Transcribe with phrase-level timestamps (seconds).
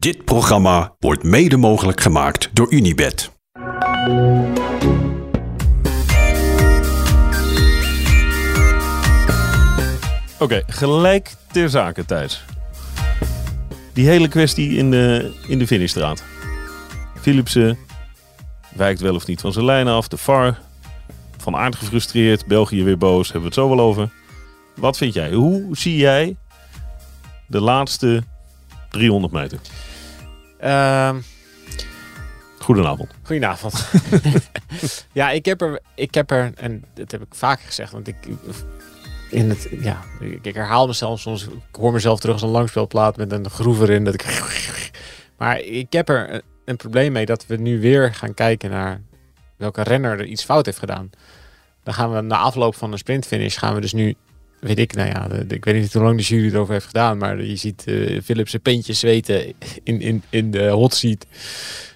[0.00, 3.30] Dit programma wordt mede mogelijk gemaakt door Unibed.
[10.38, 12.44] Oké, gelijk ter zake, Thijs.
[13.92, 16.16] Die hele kwestie in de, in de.
[17.20, 17.78] Philipsen
[18.74, 20.08] wijkt wel of niet van zijn lijnen af.
[20.08, 20.58] De VAR,
[21.36, 22.46] van aard gefrustreerd.
[22.46, 24.10] België weer boos, hebben we het zo wel over.
[24.76, 25.32] Wat vind jij?
[25.32, 26.36] Hoe zie jij
[27.46, 28.22] de laatste
[28.90, 29.58] 300 meter?
[30.60, 31.16] Ehm,
[32.58, 33.10] Goedenavond.
[33.22, 33.90] goedenavond.
[35.12, 38.16] ja, ik heb, er, ik heb er, en dat heb ik vaker gezegd, want ik,
[39.30, 43.16] in het, ja, ik, ik herhaal mezelf soms, ik hoor mezelf terug als een langspeelplaat
[43.16, 44.04] met een groef erin.
[44.04, 44.42] Dat ik,
[45.38, 49.00] maar ik heb er een, een probleem mee dat we nu weer gaan kijken naar
[49.56, 51.10] welke renner er iets fout heeft gedaan.
[51.82, 54.14] Dan gaan we na afloop van een sprintfinish, gaan we dus nu,
[54.60, 57.42] weet ik, nou ja, ik weet niet hoe lang de jury erover heeft gedaan, maar
[57.42, 61.26] je ziet eh Philips zijn peentjes zweten in, in, in de hot seat.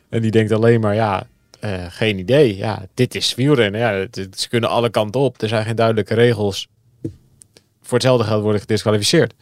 [0.09, 1.27] En die denkt alleen maar, ja,
[1.65, 2.57] eh, geen idee.
[2.57, 3.81] Ja, dit is wielrennen.
[3.81, 5.43] Ja, ze kunnen alle kanten op.
[5.43, 6.69] Er zijn geen duidelijke regels.
[7.83, 9.35] Voor hetzelfde geld worden gedisqualificeerd.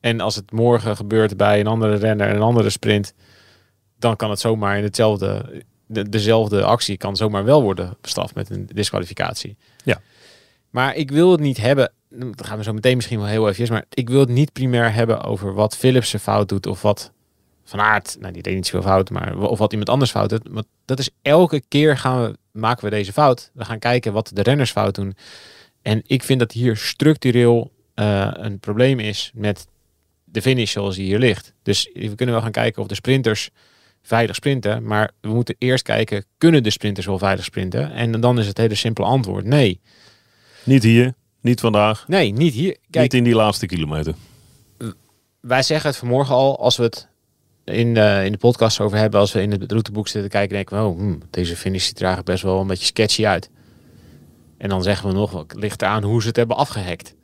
[0.00, 3.14] En als het morgen gebeurt bij een andere renner en een andere sprint,
[3.98, 8.50] dan kan het zomaar in hetzelfde, de, dezelfde actie kan zomaar wel worden bestraft met
[8.50, 9.56] een disqualificatie.
[9.84, 10.00] Ja.
[10.74, 13.72] Maar ik wil het niet hebben, dat gaan we zo meteen misschien wel heel even,
[13.72, 17.12] maar ik wil het niet primair hebben over wat Philipsen fout doet of wat
[17.64, 20.48] Van Aert, nou die deed niet zoveel fout, maar of wat iemand anders fout doet.
[20.50, 23.50] Want dat is elke keer gaan we, maken we deze fout.
[23.52, 25.16] We gaan kijken wat de renners fout doen.
[25.82, 29.66] En ik vind dat hier structureel eh, een probleem is met
[30.24, 31.52] de finish zoals die hier ligt.
[31.62, 33.50] Dus we kunnen wel gaan kijken of de sprinters
[34.02, 34.84] veilig sprinten.
[34.84, 37.92] Maar we moeten eerst kijken, kunnen de sprinters wel veilig sprinten?
[37.92, 39.80] En dan is het hele simpele antwoord nee.
[40.64, 42.76] Niet hier, niet vandaag, Nee, niet hier.
[42.90, 44.14] Kijk, niet in die laatste kilometer.
[45.40, 47.08] wij zeggen het vanmorgen al, als we het
[47.64, 50.76] in, de in de podcast over hebben, als we in het routeboek zitten kijken, denken
[50.76, 53.50] we, oh, hmm, deze finish ziet er eigenlijk best wel een beetje sketchy uit.
[54.58, 57.14] En dan zeggen we nog, het ligt eraan hoe ze het hebben afgehackt.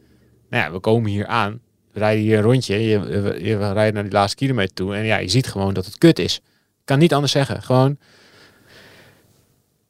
[0.51, 1.61] Nou ja, we komen hier aan,
[1.93, 5.05] we rijden hier een rondje, je, je, je rijdt naar die laatste kilometer toe en
[5.05, 6.37] ja, je ziet gewoon dat het kut is.
[6.79, 7.63] Ik kan niet anders zeggen.
[7.63, 7.99] Gewoon,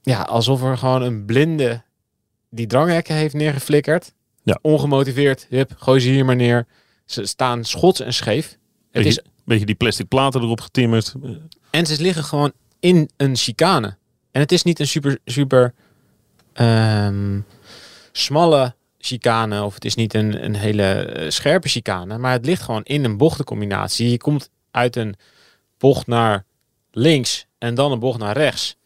[0.03, 1.83] ja, alsof er gewoon een blinde
[2.50, 4.12] die dranghekken heeft neergeflikkerd.
[4.43, 4.59] Ja.
[4.62, 6.66] Ongemotiveerd, hup, gooi ze hier maar neer.
[7.05, 8.49] Ze staan schots en scheef.
[8.49, 8.59] Het
[8.91, 11.15] Beetje, is, beetje die plastic platen erop getimmerd.
[11.71, 13.97] en ze liggen gewoon in een chicane.
[14.31, 15.75] En het is niet een super, super
[16.53, 17.41] ehm,
[18.12, 19.62] smalle chicane.
[19.62, 22.19] Of het is niet een, een hele eh, scherpe chicane.
[22.19, 24.10] Maar het ligt gewoon in een bochtencombinatie.
[24.10, 25.15] Je komt uit een
[25.78, 26.44] bocht naar
[26.91, 28.77] links en dan een bocht naar rechts.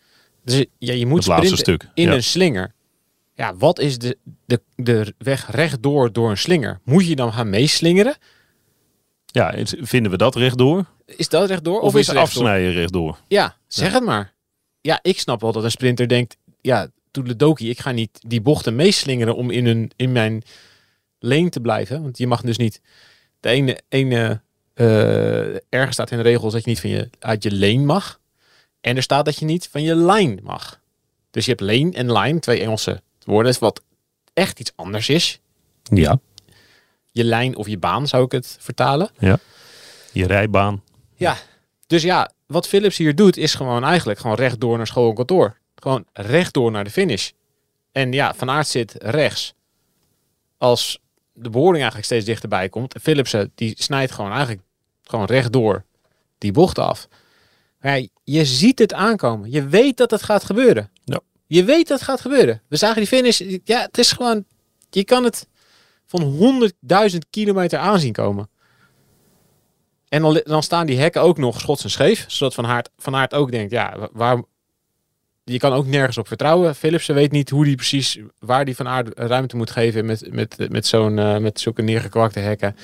[0.45, 1.89] Dus ja, je moet Het laatste stuk.
[1.95, 2.15] in ja.
[2.15, 2.74] een slinger.
[3.35, 6.81] Ja, wat is de, de, de weg rechtdoor door een slinger?
[6.85, 8.17] Moet je dan gaan meeslingeren?
[9.27, 10.85] ja, is- vinden we dat rechtdoor?
[11.07, 11.81] Is dat rechtdoor?
[11.81, 12.43] Of, is het rechtdoor?
[12.43, 13.19] afsnijden rechtdoor?
[13.29, 14.33] Ja, zeg het maar.
[14.81, 18.75] Ja, ik snap wel dat een sprinter denkt, ja, toedeledokie, ik ga niet die bochten
[18.77, 20.43] meeslingeren om in, een, in mijn
[21.19, 22.03] lane te blijven.
[22.03, 22.81] Want je mag dus niet,
[23.41, 24.41] de ene, ene
[24.75, 28.21] eh, ergens staat in de regels dat je niet van je, uit je lane mag.
[28.81, 30.81] En er staat dat je niet van je line mag.
[31.31, 33.83] Dus je hebt lane en line, twee Engelse woorden, wat
[34.33, 35.41] echt iets anders is.
[35.83, 36.19] Ja.
[37.11, 39.11] Je lijn of je baan zou ik het vertalen.
[40.13, 40.83] Je rijbaan.
[41.15, 41.37] Ja,
[41.87, 45.59] dus ja, wat Philips hier doet is gewoon eigenlijk gewoon rechtdoor naar school en kantoor.
[45.75, 47.31] Gewoon rechtdoor naar de finish.
[47.93, 49.55] En ja, Van Aert zit rechts.
[50.59, 50.99] Als
[51.33, 52.95] de behoorling eigenlijk steeds dichterbij komt.
[52.95, 54.63] En Philipsen die snijdt gewoon eigenlijk
[55.03, 55.85] gewoon rechtdoor
[56.39, 57.09] die bocht af.
[57.81, 59.51] Ja, je ziet het aankomen.
[59.51, 60.91] Je weet dat het gaat gebeuren.
[61.05, 61.21] Ja.
[61.55, 62.63] Je weet dat gaat gebeuren.
[62.69, 63.41] We zagen die finish.
[63.65, 64.45] Ja, het is gewoon...
[64.91, 65.49] Je kan het
[66.07, 66.71] van
[67.13, 68.49] 100.000 kilometer aanzien komen.
[70.09, 72.25] En dan, dan staan die hekken ook nog schots en scheef.
[72.29, 74.43] Zodat Van Aert, van Aert ook denkt, ja, wa- waar...
[75.45, 76.75] Je kan ook nergens op vertrouwen.
[76.75, 80.71] Philipsen weet niet hoe die precies, waar die Van Aert ruimte moet geven met, met,
[80.71, 82.77] met, zo'n, eh, met zulke neergekwakte hekken.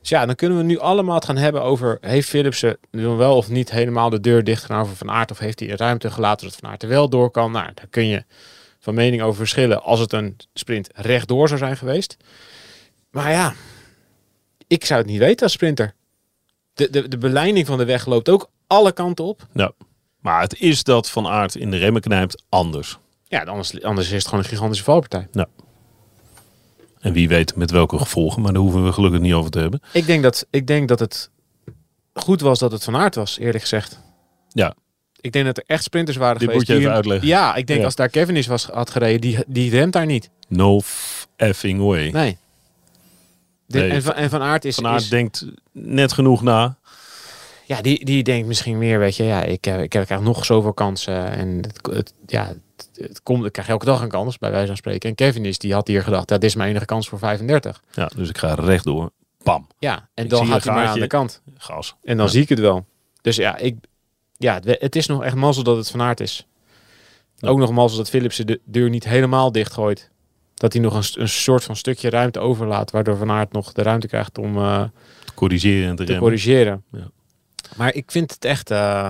[0.00, 3.36] Dus ja, dan kunnen we nu allemaal het gaan hebben over, heeft Philipsen nu wel
[3.36, 5.30] of niet helemaal de deur dicht gedaan Van Aert?
[5.30, 7.52] Of heeft hij ruimte gelaten zodat Van Aert er wel door kan?
[7.52, 8.24] Nou, daar kun je
[8.78, 12.16] van mening over verschillen als het een sprint rechtdoor zou zijn geweest.
[13.10, 13.54] Maar ja,
[14.66, 15.94] ik zou het niet weten als sprinter.
[16.74, 19.46] De, de, de beleiding van de weg loopt ook alle kanten op.
[19.52, 19.72] Ja.
[20.20, 22.98] Maar het is dat Van Aert in de remmen knijpt anders.
[23.24, 25.28] Ja, anders, anders is het gewoon een gigantische valpartij.
[27.00, 29.80] En wie weet met welke gevolgen, maar daar hoeven we gelukkig niet over te hebben.
[29.92, 31.30] Ik denk dat, ik denk dat het
[32.12, 33.98] goed was dat het van aard was, eerlijk gezegd.
[34.48, 34.74] Ja.
[35.20, 36.58] Ik denk dat er echt sprinters waren Dit geweest.
[36.58, 37.28] moet je die even uitleggen.
[37.28, 37.84] Ja, ik denk Ja.
[37.84, 40.30] als daar Kevin is was, had gereden, die, die remt daar niet.
[40.48, 40.80] No
[41.36, 42.10] effing way.
[42.10, 42.38] Nee.
[43.68, 44.74] En, van, en Van Aert is...
[44.74, 46.76] Van Aert is- denkt net genoeg na.
[47.70, 50.44] Ja, die, die denkt misschien meer, weet je, ja, ik, heb, ik heb krijg nog
[50.44, 51.30] zoveel kansen.
[51.30, 54.66] En het, het, ja, het, het komt, ik krijg elke dag een kans, bij wijze
[54.66, 55.08] van spreken.
[55.08, 57.82] En Kevin is, die had hier gedacht, dat dit is mijn enige kans voor 35.
[57.92, 59.10] Ja, dus ik ga rechtdoor.
[59.42, 59.66] Bam.
[59.78, 61.42] Ja, en Ik dan gaat hij maar aan de kant.
[61.56, 61.96] Gas.
[62.02, 62.32] En dan Ja.
[62.32, 62.86] zie ik het wel.
[63.20, 63.76] Dus ja, ik,
[64.36, 66.46] ja het, het is nog echt mazzel dat het van aard is.
[67.36, 67.48] Ja.
[67.48, 70.10] Ook nog mazzel dat Philips de deur niet helemaal dichtgooit.
[70.54, 72.90] Dat hij nog een, een soort van stukje ruimte overlaat.
[72.90, 74.82] Waardoor Van Aert nog de ruimte krijgt om eh,
[75.24, 76.84] Te corrigeren en te, te corrigeren.
[76.92, 77.10] Ja.
[77.76, 78.70] Maar ik vind het echt...
[78.70, 79.08] eh,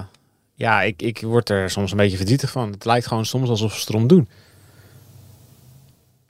[0.54, 2.70] ja, ik, ik word er soms een beetje verdrietig van.
[2.70, 4.28] Het lijkt gewoon soms alsof ze het erom doen.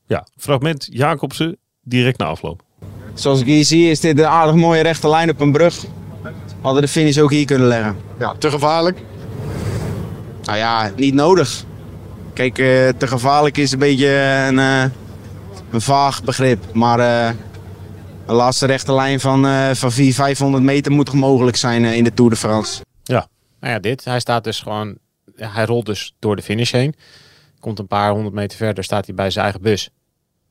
[0.07, 2.63] Ja, fragment Jacobsen direct na afloop.
[3.15, 5.85] Zoals ik hier zie is dit een aardig mooie rechte lijn op een brug.
[6.61, 7.97] Hadden de finish ook hier kunnen leggen.
[8.19, 8.99] Ja, te gevaarlijk.
[10.43, 11.65] Nou ja, niet nodig.
[12.33, 14.09] Kijk, eh, te gevaarlijk is een beetje
[14.49, 14.85] een, eh,
[15.71, 16.65] een vaag begrip.
[16.73, 17.35] Maar eh,
[18.31, 21.97] een laatste rechte lijn van, eh van 400, 500 meter moet toch mogelijk zijn eh,
[21.97, 22.83] in de Tour de France.
[23.61, 24.05] Nou ja, dit.
[24.05, 24.99] Hij staat dus gewoon...
[25.37, 26.95] ja, Hij rolt dus door de finish heen.
[27.59, 29.91] Komt een paar honderd meter verder, staat hij bij zijn eigen bus.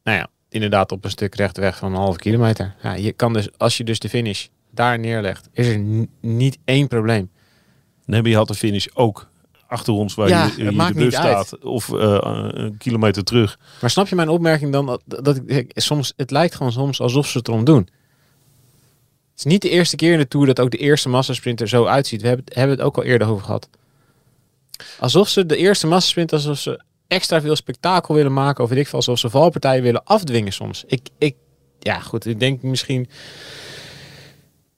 [0.04, 2.76] Nou ja, inderdaad op een stuk rechtweg van een halve kilometer.
[2.82, 6.88] Ja, je kan dus, als je dus de finish daar neerlegt, is er niet één
[6.88, 7.32] probleem.
[8.06, 9.29] Nebby had de finish ook
[9.70, 11.48] achter ons waar Ja, je, hier maakt de bus niet uit.
[11.48, 11.64] staat.
[11.64, 12.18] Of eh,
[12.52, 13.60] een kilometer terug.
[13.82, 14.86] Maar snap je mijn opmerking dan?
[14.86, 17.88] Dat, dat ik, soms, het lijkt gewoon soms alsof ze het erom doen.
[19.32, 21.86] Het is niet de eerste keer in de Tour dat ook de eerste massasprinter zo
[21.86, 22.22] uitziet.
[22.22, 23.70] We hebben, het- hebben het ook al eerder over gehad.
[25.00, 28.64] Alsof ze de eerste massasprint, alsof ze extra veel spektakel willen maken.
[28.64, 30.84] Of weet ik veel, alsof ze valpartijen willen afdwingen soms.
[30.88, 31.36] Ik, ik,
[31.80, 33.10] ja goed, ik denk misschien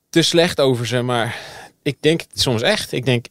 [0.09, 1.01] te slecht over ze.
[1.01, 1.39] Maar
[1.83, 2.91] ik denk het soms echt.
[2.91, 3.25] Ik denk,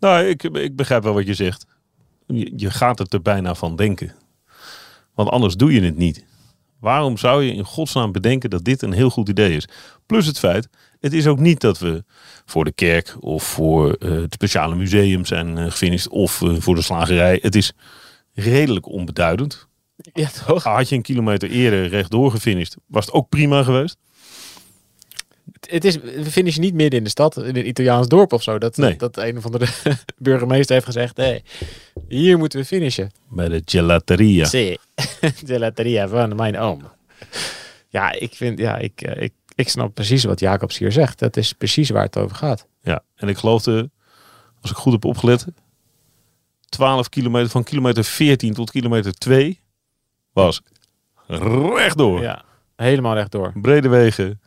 [0.00, 1.66] Nou, ik, ik begrijp wel wat je zegt.
[2.26, 4.14] Je, je gaat het er bijna van denken.
[5.14, 6.24] Want anders doe je het niet.
[6.80, 9.68] Waarom zou je in godsnaam bedenken dat dit een heel goed idee is?
[10.06, 10.68] Plus het feit,
[11.00, 12.04] het is ook niet dat we
[12.44, 16.74] voor de kerk of voor eh, het speciale museum zijn eh, gefinished of eh, voor
[16.74, 17.38] de slagerij.
[17.42, 17.72] Het is
[18.34, 19.68] redelijk onbeduidend.
[20.12, 20.62] ja toch?
[20.62, 23.96] Had je een kilometer eerder rechtdoor gefinished, was het ook prima geweest.
[25.70, 28.58] Het is, we finishen niet midden in de stad, in een Italiaans dorp of zo.
[28.58, 28.96] Dat, Nee.
[28.96, 29.66] dat een of andere
[30.18, 31.38] burgemeester heeft gezegd: hé,
[32.08, 33.10] hier moeten we finishen.
[33.28, 34.44] Bij de gelateria.
[34.44, 34.76] Sì,
[35.46, 36.82] gelateria van mijn oom.
[37.88, 41.18] Ja, ik vind, ja, ik, eh, ik, ik snap precies wat Jacobs hier zegt.
[41.18, 42.66] Dat is precies waar het over gaat.
[42.82, 43.90] Ja, en ik geloofde,
[44.60, 45.44] als ik goed heb opgelet,
[46.68, 49.60] 12 kilometer, van kilometer 14 tot kilometer 2
[50.32, 50.62] was
[51.26, 52.20] rechtdoor.
[52.22, 52.44] Ja,
[52.76, 53.52] helemaal rechtdoor.
[53.54, 54.40] Brede wegen.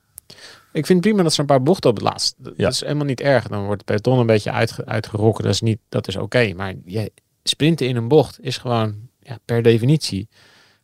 [0.74, 2.36] Ik vind het prima dat ze een paar bochten op het laatst.
[2.38, 2.68] Dat Ja.
[2.68, 3.48] is helemaal niet erg.
[3.48, 5.44] Dan wordt het peloton een beetje uitge, uitgerokken.
[5.44, 6.54] Dat is, niet, dat is oké.
[6.56, 7.12] Maar je,
[7.44, 10.28] sprinten in een bocht is gewoon, ja, per definitie,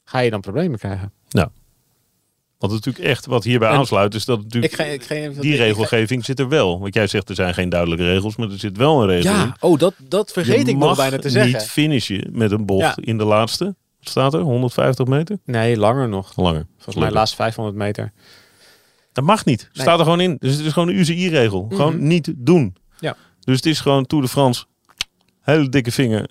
[0.04, 1.12] ga je dan problemen krijgen.
[2.58, 5.42] Want natuurlijk echt wat hierbij En aansluit is dat Ik natuurlijk ga, ik ga even,
[5.42, 6.80] die ik ga- regelgeving zit er wel.
[6.80, 9.38] Want jij zegt er zijn geen duidelijke regels, maar er zit wel een regel in.
[9.38, 11.52] Ja, oh, dat, dat vergeet Je ik nog bijna te zeggen.
[11.52, 12.96] niet finishen met een bocht Ja.
[13.02, 13.66] in de laatste.
[14.00, 14.40] Wat staat er?
[14.40, 15.38] 150 meter?
[15.46, 16.36] Nee, langer nog.
[16.36, 16.54] Langer.
[16.66, 17.14] Volgens mij Gelukkig.
[17.18, 18.12] laatst 500 meter.
[19.20, 19.62] Dat mag niet.
[19.74, 19.82] Nee.
[19.84, 20.36] Staat er gewoon in.
[20.40, 21.66] Dus het is gewoon een UCI-regel.
[21.70, 22.76] Gewoon niet doen.
[23.00, 23.16] Ja.
[23.40, 24.66] Dus het is gewoon Tour de France.
[25.42, 26.30] Hele dikke vinger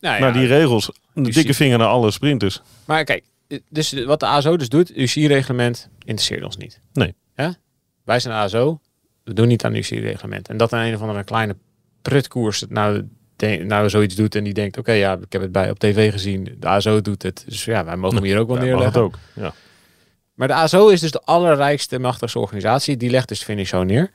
[0.00, 0.90] Nou, naar die regels.
[1.14, 1.32] Een UCI.
[1.32, 2.60] dikke vinger naar alle sprinters.
[2.84, 3.24] Maar kijk,
[3.68, 6.80] dus wat de ASO dus doet, UCI-reglement interesseert ons niet.
[6.92, 7.14] Nee.
[7.36, 7.54] Ja?
[8.04, 8.80] Wij zijn de ASO,
[9.24, 10.48] we doen niet aan UCI-reglement.
[10.48, 11.56] En dat aan een of andere kleine
[12.02, 15.70] prutkoers nou, de- nou zoiets doet en die denkt, oké, ja, ik heb het bij
[15.70, 17.44] op tv gezien, de ASO doet het.
[17.46, 19.02] Dus ja, wij mogen hem hier ook wel Ja, mag het neerleggen.
[19.02, 19.18] ook.
[19.34, 19.54] Ja.
[20.34, 22.96] Maar de ASO is dus de allerrijkste, machtigste organisatie.
[22.96, 24.10] Die legt dus finish zo neer.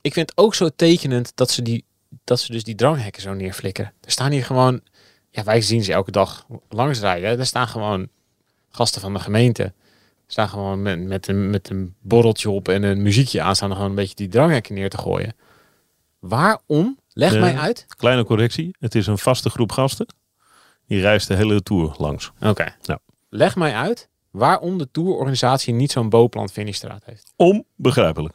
[0.00, 1.84] Ik vind het ook zo tekenend dat ze, die,
[2.24, 3.92] dat ze dus die dranghekken zo neerflikken.
[4.00, 4.80] Er staan hier gewoon...
[5.30, 7.38] Ja, wij zien ze elke dag langs rijden.
[7.38, 8.08] Er staan gewoon
[8.70, 9.62] gasten van de gemeente.
[9.62, 9.72] Er
[10.26, 13.56] staan gewoon met, met, een, met een borreltje op en een muziekje aan...
[13.56, 15.34] staan er gewoon een beetje die dranghekken neer te gooien.
[16.18, 16.98] Waarom?
[17.12, 17.40] Leg Ja.
[17.40, 17.86] mij uit.
[17.96, 18.76] Kleine correctie.
[18.78, 20.06] Het is een vaste groep gasten.
[20.86, 22.32] Die reist de hele Tour langs.
[22.40, 22.74] Oké.
[22.82, 22.98] Ja.
[23.28, 27.32] Leg mij uit waarom de tourorganisatie niet zo'n Boplant finishstraat heeft.
[27.36, 28.34] Onbegrijpelijk.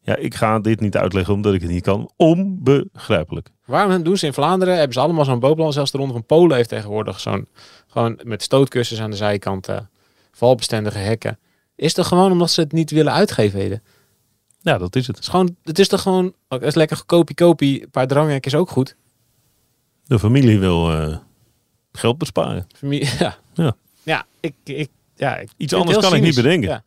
[0.00, 2.10] Ja, ik ga dit niet uitleggen omdat ik het niet kan.
[2.16, 3.48] Onbegrijpelijk.
[3.64, 4.74] Waarom doen ze in Vlaanderen?
[4.74, 5.72] Hebben ze allemaal zo'n boopplan.
[5.72, 7.48] Zelfs de Ronde van Polen heeft tegenwoordig zo'n...
[7.86, 9.90] Gewoon met stootkussens aan de zijkanten.
[10.32, 11.38] Valbestendige hekken.
[11.76, 13.82] Is toch gewoon omdat ze het niet willen uitgeven?
[14.60, 15.16] Ja, dat is het.
[15.16, 16.26] Het is, gewoon, het is toch gewoon...
[16.26, 17.82] oh, Het is lekker kopie kopie.
[17.82, 18.96] Een paar dranghekken is ook goed.
[20.04, 21.16] De familie wil eh,
[21.92, 22.66] geld besparen.
[22.76, 23.38] Familie, ja.
[23.54, 23.74] Ja.
[24.42, 24.54] Ik...
[24.64, 26.68] ik ja, ik het anders kan ik niet bedenken.
[26.68, 26.84] Ja.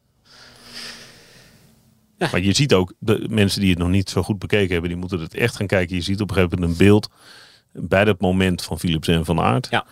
[2.17, 4.99] Maar je ziet ook, de mensen die het nog niet zo goed bekeken hebben, die
[4.99, 5.95] moeten het echt gaan kijken.
[5.95, 7.09] Je ziet op een gegeven moment een beeld
[7.71, 9.67] bij dat moment van Philips en Van Aert.
[9.69, 9.85] Ja.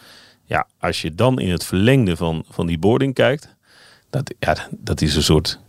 [0.46, 3.56] Ja, als je dan in het verlengde van, van die boarding kijkt,
[4.10, 5.60] dat, ja, dat is een soort,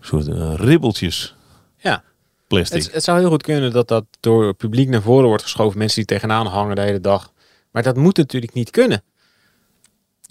[0.00, 1.34] soort eh, ribbeltjes.
[1.76, 2.02] Ja.
[2.46, 2.82] plastic.
[2.82, 5.78] Het, het zou heel goed kunnen dat dat door het publiek naar voren wordt geschoven.
[5.78, 7.32] Mensen die tegenaan hangen de hele dag.
[7.70, 9.02] Maar dat moet natuurlijk niet kunnen.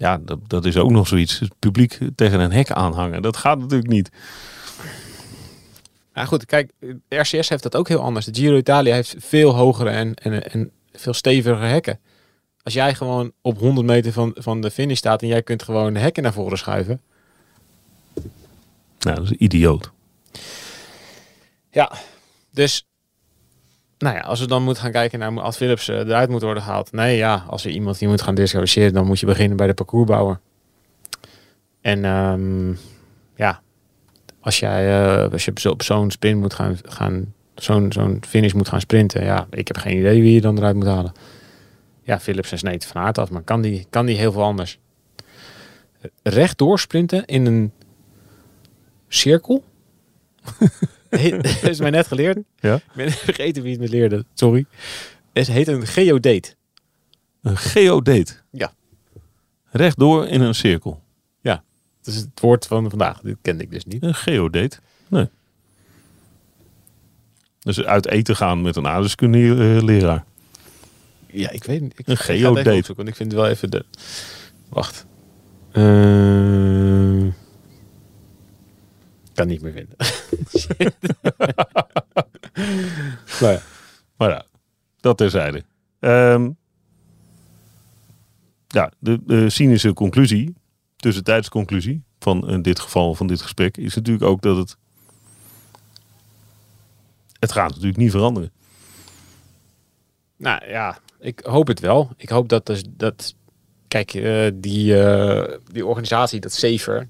[0.00, 1.38] Ja, dat, dat is ook nog zoiets.
[1.38, 3.22] Het publiek tegen een hek aanhangen.
[3.22, 4.10] Dat gaat natuurlijk niet.
[6.14, 6.72] Ja, goed, kijk,
[7.08, 8.26] RCS heeft dat ook heel anders.
[8.26, 12.00] De Giro Italia heeft veel hogere en, en, en veel stevigere hekken.
[12.62, 15.92] Als jij gewoon op 100 meter van, van de finish staat en jij kunt gewoon
[15.92, 17.00] de hekken naar voren schuiven.
[18.98, 19.90] Nou, dat is idioot.
[21.70, 21.92] Ja,
[22.50, 22.86] dus
[24.00, 26.62] nou ja, als we dan moeten gaan kijken naar als Philips eh, eruit moet worden
[26.62, 26.92] gehaald.
[26.92, 29.74] Nee, ja, als er iemand die moet gaan disqualificeren, dan moet je beginnen bij de
[29.74, 30.40] parcoursbouwer.
[31.80, 32.70] En ehm,
[33.34, 33.60] ja,
[34.40, 38.68] als jij uh, als je op zo'n sprint moet gaan, gaan zo'n zo'n finish moet
[38.68, 41.12] gaan sprinten, ja, ik heb geen idee wie je dan eruit moet halen.
[42.02, 44.78] Ja, Philips en sneed van aard af, maar kan die, kan die heel veel anders?
[46.22, 47.72] Rechtdoor sprinten in een
[49.08, 49.64] cirkel?
[51.10, 52.38] dat is mij net geleerd.
[52.60, 52.74] Ja?
[52.74, 54.24] Ik ben vergeten wie het me leerde.
[54.34, 54.66] Sorry.
[55.32, 56.54] Het heet een geodate.
[57.42, 58.32] Een geodate.
[58.50, 58.72] Ja.
[59.70, 61.02] Rechtdoor in een cirkel.
[62.02, 63.20] Dat is het woord van vandaag.
[63.20, 64.02] Dit kende ik dus niet.
[64.02, 64.78] Een geodate.
[65.08, 65.28] Nee.
[67.58, 69.38] Dus uit eten gaan met een aardrijkskunde
[69.84, 70.24] leraar.
[71.26, 71.92] Ja, ik weet niet.
[71.98, 72.76] Ik, Een het geodate.
[73.04, 73.84] ik vind het wel even de...
[74.68, 75.06] Wacht.
[75.72, 75.82] Eh,
[79.40, 79.96] kan niet meer vinden.
[83.40, 83.60] maar ja.
[84.16, 84.44] Maar ja,
[85.00, 85.64] dat terzijde.
[86.00, 86.50] Ehm
[88.66, 90.54] ja, de, de cynische conclusie,
[90.96, 94.76] tussentijdsconclusie van in dit geval van dit gesprek, is natuurlijk ook dat het.
[97.38, 98.52] Het gaat natuurlijk niet veranderen.
[100.36, 102.10] Nou ja, ik hoop het wel.
[102.16, 103.34] Ik hoop dat dus dat.
[103.88, 107.08] Kijk, eh, die, eh, die organisatie, dat Safer.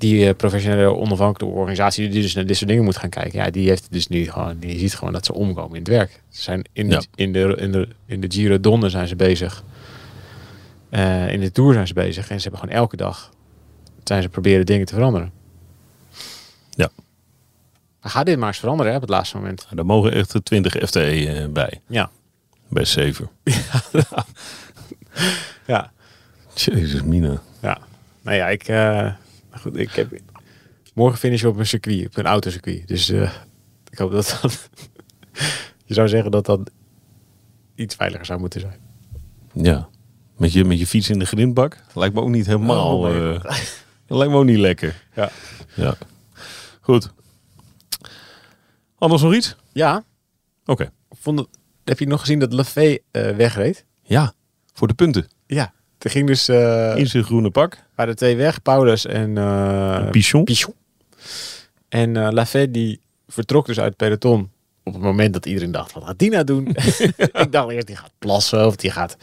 [0.00, 3.38] Die eh, professionele onafhankelijke organisatie die dus naar dit soort dingen moet gaan kijken.
[3.38, 4.58] Ja, die heeft dus nu gewoon.
[4.58, 6.22] Die ziet gewoon dat ze omkomen in het werk.
[6.28, 7.02] Ze zijn in de, Ja.
[7.14, 9.64] in de, in de, in de Giro Donne zijn ze bezig.
[10.90, 12.30] Eh, in de Tour zijn ze bezig.
[12.30, 13.30] En ze hebben gewoon elke dag.
[14.04, 15.32] Zijn ze proberen dingen te veranderen.
[16.70, 16.88] Ja.
[18.00, 19.66] Ga dit maar eens veranderen hè, op het laatste moment.
[19.74, 21.80] Daar mogen echt 20 FTE eh, bij.
[21.86, 22.10] Ja.
[22.68, 23.28] Bij Saver.
[25.66, 25.92] Ja.
[26.54, 27.40] Jezus, Mina.
[27.62, 27.78] Ja,
[28.22, 28.68] nou ja, ik,
[29.50, 30.20] eh, goed, ik heb
[30.94, 32.88] morgen finish op een circuit, op een autocircuit.
[32.88, 33.32] Dus eh,
[33.90, 34.68] ik hoop dat dat,
[35.86, 36.70] je zou zeggen dat dat
[37.74, 38.78] iets veiliger zou moeten zijn.
[39.52, 39.88] Ja.
[40.36, 41.82] Met je, met je fiets in de grindbak.
[41.94, 42.98] Lijkt me ook niet helemaal.
[42.98, 43.44] Oh eh,
[44.18, 45.06] lijkt me ook niet lekker.
[45.14, 45.30] Ja.
[45.74, 45.94] Ja.
[46.80, 47.12] Goed.
[48.98, 49.56] Anders nog iets?
[49.72, 50.04] Ja,
[50.64, 50.82] Oké.
[50.82, 51.48] ik vond het,
[51.84, 53.84] heb je nog gezien dat Lafay eh wegreed?
[54.02, 54.32] Ja.
[54.72, 55.28] Voor de punten.
[55.46, 55.72] Ja.
[56.00, 57.78] Er ging dus, eh In zijn groene pak.
[57.94, 60.44] waren twee weg, Paulus en eh Pichon.
[60.44, 60.74] Pichon.
[61.88, 64.50] En eh Lafay die vertrok dus uit het peloton
[64.84, 66.68] op het moment dat iedereen dacht, wat gaat die nou doen?
[67.44, 69.16] ik dacht eerst, die gaat plassen of die gaat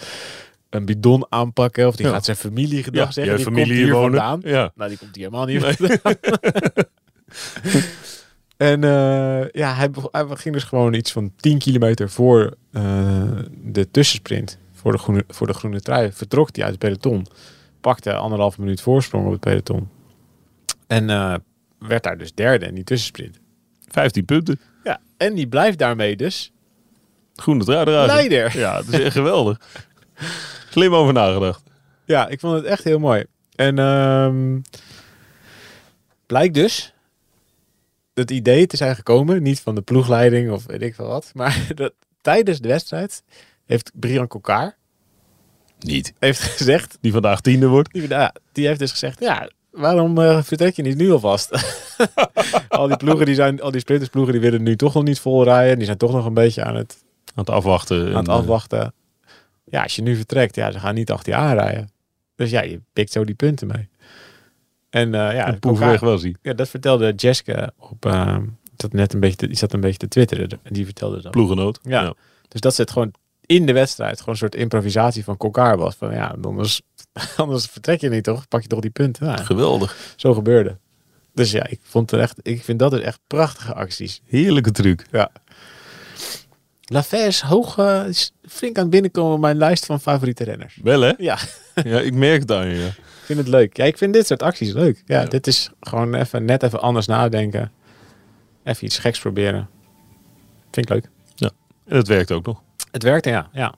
[0.69, 2.12] een bidon aanpakken of die Ja.
[2.12, 3.36] gaat zijn familie gedag Ja, zeggen.
[3.36, 4.19] Die familie komt hier wonen.
[4.19, 4.41] vandaan.
[4.51, 4.72] Ja.
[4.75, 6.15] Nou, die komt hier helemaal niet vandaan.
[8.57, 8.81] en
[9.51, 9.89] ja, hij,
[10.34, 13.24] ging dus gewoon iets van 10 kilometer voor eh,
[13.63, 17.25] de tussensprint, voor de, groene, voor de groene trui, vertrok hij uit het peloton.
[17.81, 19.89] Pakte anderhalf minuut voorsprong op het peloton.
[20.88, 21.36] En eh,
[21.79, 23.39] werd daar dus derde in die tussensprint.
[23.88, 24.60] 15 punten.
[24.84, 26.51] Ja, en die blijft daarmee dus
[27.36, 28.07] Groene trui eruit.
[28.07, 28.57] leider.
[28.60, 29.60] Ja, het is echt geweldig.
[30.69, 31.63] Slim over nagedacht.
[32.05, 33.25] Ja, ik vond het echt heel mooi.
[33.55, 34.60] En ehm
[36.25, 36.93] blijkt dus
[38.13, 41.67] het idee te zijn gekomen, niet van de ploegleiding of weet ik veel wat, maar
[41.75, 43.24] dat tijdens de wedstrijd
[43.67, 44.75] heeft Brian Kokar
[45.79, 46.13] Niet.
[46.19, 47.93] heeft gezegd, Die vandaag tiende wordt.
[47.93, 51.51] die, ja, die heeft dus gezegd, ja, waarom eh, vertrek je niet nu alvast?
[52.69, 55.43] al die ploegen, die zijn, al die sprintersploegen, die willen nu toch nog niet vol
[55.43, 55.75] rijden.
[55.77, 58.07] Die zijn toch nog een beetje aan het, Aan het afwachten.
[58.09, 58.93] aan het eh, afwachten.
[59.65, 61.89] Ja, als je nu vertrekt, ja, ze gaan niet achter je aanrijden.
[62.36, 63.89] Dus ja, je pikt zo die punten mee.
[64.89, 65.57] En eh ja,
[66.00, 66.36] was hij.
[66.41, 68.03] Ja, dat vertelde Jessica op.
[68.77, 71.31] zat net een beetje, te- die zat een beetje te twitteren en die vertelde dat.
[71.31, 71.79] Ploegenoot.
[71.83, 72.13] Ja.
[72.47, 73.12] Dus dat zit gewoon
[73.48, 75.96] in de wedstrijd gewoon een soort improvisatie van Kokar was.
[75.96, 76.82] Van ja, anders,
[77.38, 78.48] anders vertrek je niet toch?
[78.48, 79.27] Pak je toch die punten?
[79.27, 79.96] Ja, Geweldig.
[80.16, 80.77] zo gebeurde.
[81.34, 84.22] Dus ja, ik vond het echt, ik vind dat dus echt prachtige acties.
[84.25, 85.06] Heerlijke truc.
[85.12, 85.32] Ja.
[87.12, 90.80] Is hoog, eh, is flink aan het binnenkomen op mijn lijst van favoriete renners.
[90.84, 91.13] Wel hè?
[91.18, 91.38] Ja,
[91.84, 92.75] Ja, ik merk het aan je.
[92.77, 92.88] ja.
[92.88, 93.77] ik vind het leuk.
[93.77, 95.04] Ja, ik vind dit soort acties leuk.
[95.06, 95.25] Ja, Ja.
[95.27, 97.72] dit is gewoon even net even anders nadenken.
[98.63, 99.70] Even iets geks proberen.
[100.72, 101.10] Vind ik leuk.
[101.86, 102.62] En het werkt ook nog.
[102.91, 103.50] Het werkte, ja.
[103.53, 103.74] Ja,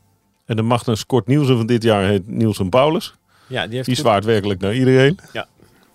[0.46, 3.16] En de Magnus Kort Nielsen van dit jaar heet Nielsen Paulus.
[3.48, 5.18] ja die heeft Die goed- zwaart werkelijk naar iedereen.
[5.34, 5.48] Ja.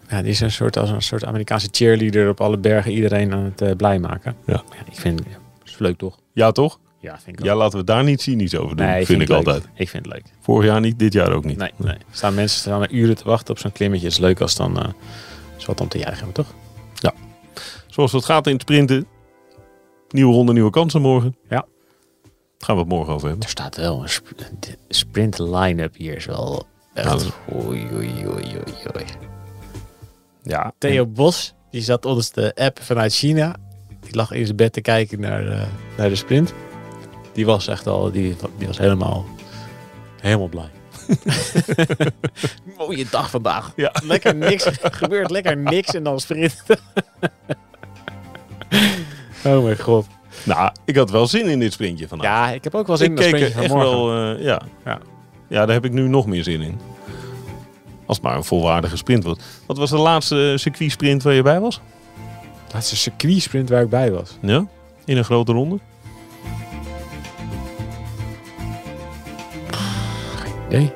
[0.09, 3.43] Ja, die is een soort, als een soort Amerikaanse cheerleader op alle bergen iedereen aan
[3.45, 4.37] het eh, blij maken.
[4.47, 4.63] Ja.
[4.91, 6.19] ik vind ja, is leuk toch?
[6.33, 6.79] Ja, toch?
[7.01, 9.37] Ja, vind ik Ja, laten we daar niet cynisch over doen, Nee, vind, ik leuk.
[9.37, 9.69] altijd.
[9.75, 10.25] Ik vind het leuk.
[10.41, 11.57] Vorig jaar niet, dit jaar ook niet.
[11.57, 11.95] Nee, nee.
[11.95, 14.05] Er staan mensen staan er uren te wachten op zo'n klimmetje.
[14.07, 14.89] Het is leuk als dan eh
[15.59, 16.55] is wat om te juichen, hebben, toch?
[17.87, 19.07] Zoals het gaat in het sprinten.
[20.09, 21.37] Nieuwe ronde, nieuwe kansen morgen.
[21.49, 21.65] Ja.
[22.59, 23.45] Daar gaan we het morgen over hebben.
[23.45, 24.49] Er staat wel een sp-
[24.89, 27.27] sprint line-up hier is wel echt.
[27.55, 28.57] Oei, oei, oei, oei,
[28.97, 29.05] oei.
[30.43, 33.57] Ja, Theo Bos, die zat ons de app vanuit China.
[34.01, 36.53] Die lag in zijn bed te kijken naar, eh, naar de sprint.
[37.33, 39.25] Die was echt al, die, die was helemaal,
[40.21, 40.71] helemaal blij.
[42.79, 43.73] Mooie dag vandaag.
[43.77, 43.93] Ja.
[44.05, 46.63] Lekker niks, er gebeurt lekker niks en dan sprint.
[49.45, 50.07] oh mijn god.
[50.45, 52.27] Nou, ik had wel zin in dit sprintje vandaag.
[52.27, 54.63] Ja, ik heb ook wel zin ik in dat er sprintje echt wel, eh, ja.
[54.85, 54.99] Ja.
[55.49, 55.67] ja.
[55.67, 56.79] daar heb ik nu nog meer zin in.
[58.07, 59.45] Als het maar een volwaardige sprint wordt.
[59.67, 61.81] Wat was de laatste eh, circuitsprint waar je bij was?
[62.73, 64.39] Laatste circuitsprint waar ik bij was.
[64.41, 64.67] Ja?
[65.05, 65.79] In een grote ronde?
[70.71, 70.93] Nee.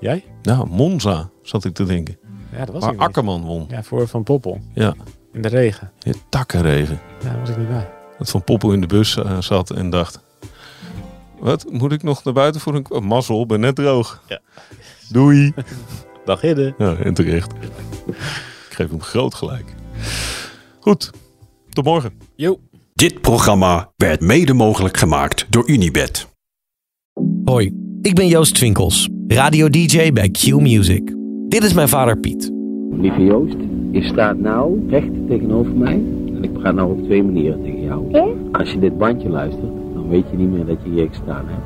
[0.00, 0.24] Jij?
[0.42, 2.18] Nou, Monza zat ik te denken.
[2.52, 2.96] Ja, dat was Waar.
[2.96, 3.66] Akkerman won.
[3.68, 4.60] Ja, voor Van Poppel.
[4.74, 4.94] Ja,
[5.32, 5.92] In de regen.
[6.02, 7.00] in takkenregen.
[7.22, 7.88] Ja, daar was ik niet bij.
[8.22, 10.20] Dat Van Poppel in de bus eh, zat en dacht...
[11.38, 12.90] Wat, moet ik nog naar buiten voor een...
[12.90, 14.22] Oh, mazzel, ben net droog.
[14.28, 14.40] Ja.
[15.08, 15.52] Doei.
[16.24, 16.74] Dag Hidde.
[16.78, 17.52] Ja, en terecht.
[18.68, 19.74] Ik geef hem groot gelijk.
[20.80, 21.10] Goed,
[21.68, 22.12] tot morgen.
[22.34, 22.58] Jo.
[22.94, 26.28] Dit programma werd mede mogelijk gemaakt door Unibed.
[27.44, 31.14] Hoi, ik ben Joost Twinkels, radio-dj bij Q Music.
[31.48, 32.50] Dit is mijn vader Piet.
[32.90, 33.56] Lieve Joost,
[33.90, 36.21] je staat nou recht tegenover mij.
[36.62, 38.16] Praat nou op twee manieren tegen jou.
[38.52, 41.62] Als je dit bandje luistert, dan weet je niet meer dat je hier gestaan hebt.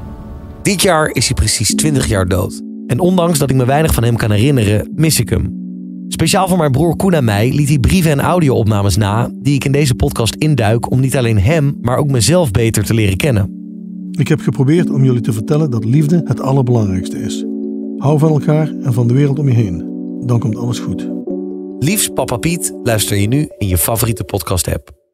[0.63, 2.63] Dit jaar is hij precies 20 jaar dood.
[2.87, 5.65] En ondanks dat ik me weinig van hem kan herinneren, mis ik hem.
[6.09, 9.31] Speciaal voor mijn broer Koen en mij liet hij brieven en audio-opnames na...
[9.35, 12.95] die ik in deze podcast induik om niet alleen hem, maar ook mezelf beter te
[12.95, 13.51] leren kennen.
[14.11, 17.45] Ik heb geprobeerd om jullie te vertellen dat liefde het allerbelangrijkste is.
[17.97, 19.85] Hou van elkaar en van de wereld om je heen.
[20.27, 21.16] Dan komt alles goed.
[21.79, 25.06] Liefst Papa Piet luister je nu in je favoriete podcast-app.